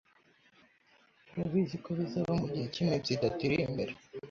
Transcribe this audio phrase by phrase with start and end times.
[1.27, 3.93] Turabizi ko bizaba mugihe cyiminsi itatu iri imbere